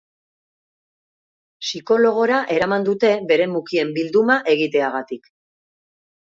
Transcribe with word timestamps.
Psikologora 1.65 2.41
eraman 2.57 2.89
dute 2.89 3.13
bere 3.33 3.49
mukien 3.53 3.95
bilduma 4.01 4.41
egiteagatik. 4.57 5.33